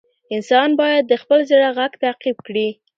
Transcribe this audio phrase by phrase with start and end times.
[0.35, 2.67] انسان باید د خپل زړه غږ تعقیب کړي.